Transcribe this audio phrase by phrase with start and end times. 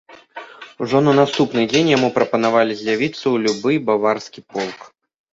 [0.85, 4.79] Ужо на наступны дзень яму прапанавалі з'явіцца ў любы баварскі полк.